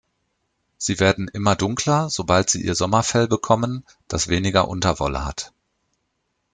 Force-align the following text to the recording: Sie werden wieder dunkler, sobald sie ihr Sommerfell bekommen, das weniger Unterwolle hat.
Sie 0.79 0.99
werden 0.99 1.29
wieder 1.31 1.55
dunkler, 1.55 2.09
sobald 2.09 2.49
sie 2.49 2.65
ihr 2.65 2.73
Sommerfell 2.73 3.27
bekommen, 3.27 3.85
das 4.07 4.29
weniger 4.29 4.67
Unterwolle 4.67 5.23
hat. 5.23 5.53